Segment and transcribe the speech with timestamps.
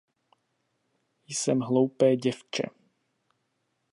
[1.27, 2.69] Jsem hloupé děvče.